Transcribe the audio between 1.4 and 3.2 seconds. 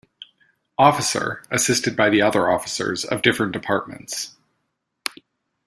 assisted by the other officers